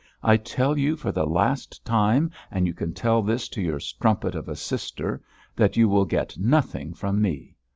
[0.23, 4.33] I tell you for the last time, and you can tell this to your strumpet
[4.33, 5.21] of a sister,
[5.55, 7.53] that you will get nothing from me.